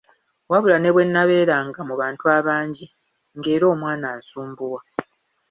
[0.49, 2.85] Wabula ne bwe nnabeeranga mu bantu abangi
[3.37, 4.81] nga era omwana ansumbuwa.